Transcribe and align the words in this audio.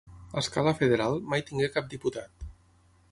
A 0.37 0.39
escala 0.43 0.71
federal, 0.79 1.19
mai 1.33 1.45
tingué 1.51 1.69
cap 1.77 1.93
diputat. 1.95 2.49